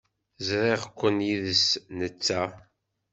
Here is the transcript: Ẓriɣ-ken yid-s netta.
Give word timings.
Ẓriɣ-ken 0.47 1.17
yid-s 1.27 1.65
netta. 1.97 2.41